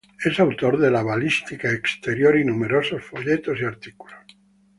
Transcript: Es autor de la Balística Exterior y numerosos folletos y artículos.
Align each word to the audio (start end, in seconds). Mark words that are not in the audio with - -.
Es 0.27 0.39
autor 0.39 0.79
de 0.79 0.89
la 0.89 1.03
Balística 1.03 1.69
Exterior 1.69 2.35
y 2.35 2.43
numerosos 2.43 3.03
folletos 3.03 3.59
y 3.61 3.65
artículos. 3.65 4.19